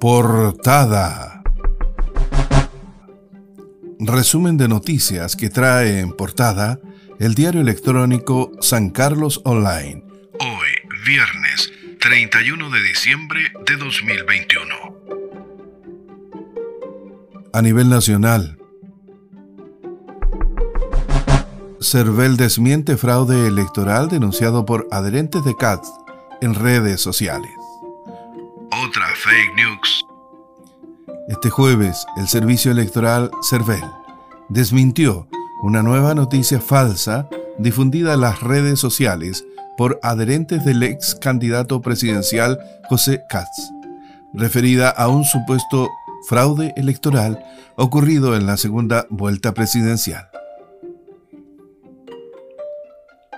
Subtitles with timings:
[0.00, 1.42] Portada.
[3.98, 6.80] Resumen de noticias que trae en portada
[7.18, 10.02] el diario electrónico San Carlos Online.
[10.38, 10.68] Hoy,
[11.04, 11.70] viernes
[12.00, 14.74] 31 de diciembre de 2021.
[17.52, 18.56] A nivel nacional,
[21.82, 25.92] Cervel desmiente fraude electoral denunciado por adherentes de CATS
[26.40, 27.59] en redes sociales.
[29.22, 30.06] Fake news.
[31.28, 33.84] Este jueves, el Servicio Electoral Cervel
[34.48, 35.28] desmintió
[35.62, 37.28] una nueva noticia falsa
[37.58, 39.44] difundida en las redes sociales
[39.76, 43.70] por adherentes del ex candidato presidencial José Katz,
[44.32, 45.90] referida a un supuesto
[46.26, 47.44] fraude electoral
[47.76, 50.30] ocurrido en la segunda vuelta presidencial.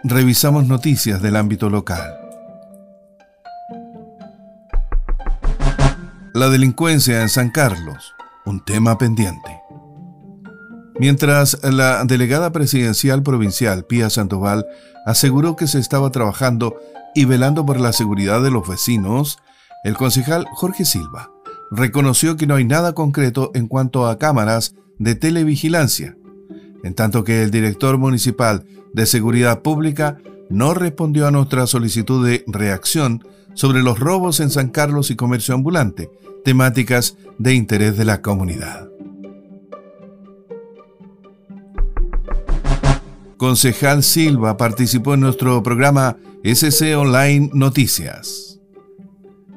[0.04, 2.21] Revisamos noticias del ámbito local.
[6.34, 8.14] La delincuencia en San Carlos,
[8.46, 9.60] un tema pendiente.
[10.98, 14.66] Mientras la delegada presidencial provincial, Pía Sandoval,
[15.04, 16.76] aseguró que se estaba trabajando
[17.14, 19.38] y velando por la seguridad de los vecinos,
[19.84, 21.30] el concejal Jorge Silva
[21.70, 26.16] reconoció que no hay nada concreto en cuanto a cámaras de televigilancia,
[26.82, 30.16] en tanto que el director municipal de Seguridad Pública
[30.48, 33.22] no respondió a nuestra solicitud de reacción
[33.54, 36.10] sobre los robos en San Carlos y comercio ambulante,
[36.44, 38.88] temáticas de interés de la comunidad.
[43.36, 48.60] Concejal Silva participó en nuestro programa SC Online Noticias.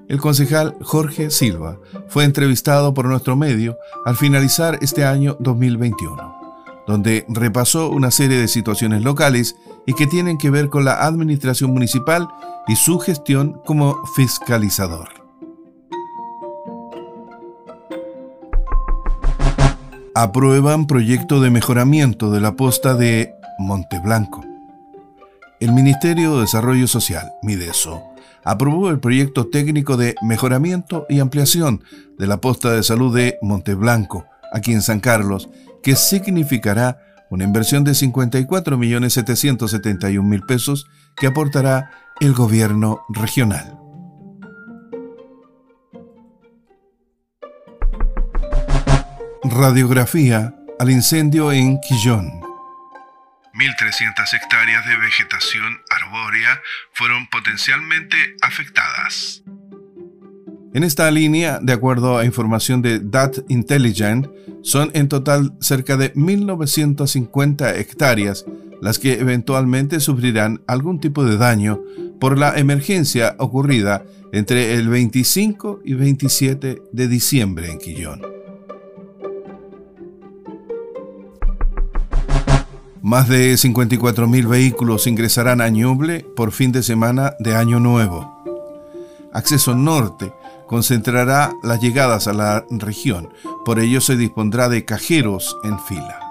[0.07, 6.34] El concejal Jorge Silva fue entrevistado por nuestro medio al finalizar este año 2021
[6.87, 9.55] donde repasó una serie de situaciones locales
[9.85, 12.27] y que tienen que ver con la administración municipal
[12.67, 15.09] y su gestión como fiscalizador.
[20.13, 24.45] Aprueban proyecto de mejoramiento de la posta de Monteblanco.
[25.59, 28.01] El Ministerio de Desarrollo Social, MIDESO,
[28.43, 31.83] aprobó el proyecto técnico de mejoramiento y ampliación
[32.17, 35.47] de la posta de salud de Monteblanco, aquí en San Carlos,
[35.83, 36.97] que significará
[37.29, 43.77] una inversión de 54.771.000 pesos que aportará el gobierno regional.
[49.43, 52.41] Radiografía al incendio en Quillón.
[53.53, 56.61] 1.300 hectáreas de vegetación arbórea
[56.93, 59.44] fueron potencialmente afectadas.
[60.75, 64.27] En esta línea, de acuerdo a información de Dat Intelligent,
[64.61, 68.45] son en total cerca de 1.950 hectáreas
[68.81, 71.79] las que eventualmente sufrirán algún tipo de daño
[72.19, 74.03] por la emergencia ocurrida
[74.33, 78.21] entre el 25 y 27 de diciembre en Quillón.
[83.01, 88.34] Más de 54.000 vehículos ingresarán a Ñuble por fin de semana de Año Nuevo.
[89.35, 90.33] Acceso Norte
[90.65, 93.29] concentrará las llegadas a la región,
[93.65, 96.21] por ello se dispondrá de cajeros en fila.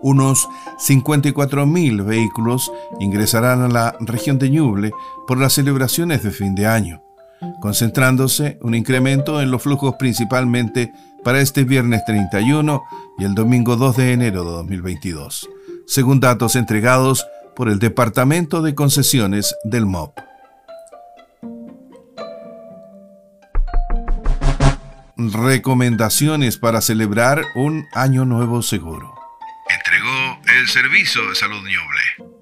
[0.00, 0.48] Unos
[0.86, 4.92] 54.000 vehículos ingresarán a la región de Ñuble
[5.26, 7.02] por las celebraciones de fin de año,
[7.60, 10.92] concentrándose un incremento en los flujos principalmente
[11.24, 12.82] para este viernes 31
[13.18, 15.48] y el domingo 2 de enero de 2022,
[15.88, 20.25] según datos entregados por el Departamento de Concesiones del MOP.
[25.32, 29.14] Recomendaciones para celebrar un año nuevo seguro.
[29.68, 32.32] Entregó el Servicio de Salud Ñuble.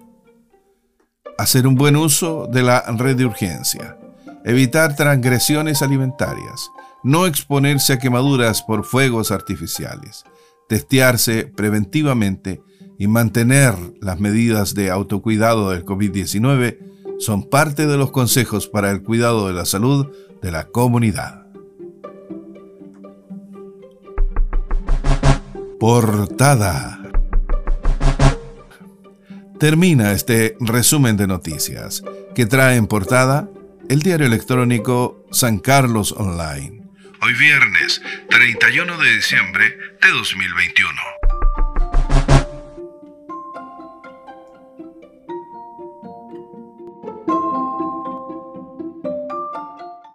[1.38, 3.96] Hacer un buen uso de la red de urgencia.
[4.44, 6.70] Evitar transgresiones alimentarias.
[7.02, 10.24] No exponerse a quemaduras por fuegos artificiales.
[10.68, 12.62] Testearse preventivamente
[12.98, 16.78] y mantener las medidas de autocuidado del COVID-19
[17.19, 20.08] son parte de los consejos para el cuidado de la salud
[20.42, 21.44] de la comunidad.
[25.86, 26.98] Portada.
[29.60, 32.02] Termina este resumen de noticias
[32.34, 33.50] que trae en portada
[33.90, 36.84] el diario electrónico San Carlos Online.
[37.20, 38.00] Hoy viernes
[38.31, 40.90] 31 de diciembre de 2021.